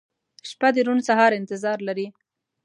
[0.49, 2.07] •شپه د روڼ سهار انتظار لري.